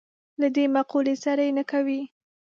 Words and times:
له 0.41 0.47
دې 0.55 0.65
مقولې 0.75 1.15
سره 1.23 1.41
یې 1.47 1.51
نه 1.59 1.63
کوي. 1.71 2.01